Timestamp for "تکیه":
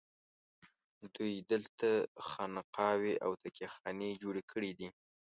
3.43-3.69